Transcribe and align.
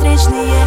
встречные 0.00 0.59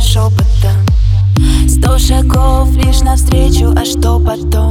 шепотом 0.00 0.86
Сто 1.68 1.98
шагов 1.98 2.74
лишь 2.76 3.00
навстречу, 3.00 3.72
а 3.76 3.84
что 3.84 4.18
потом? 4.18 4.63